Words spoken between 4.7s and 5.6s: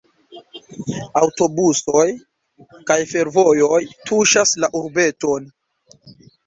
urbeton.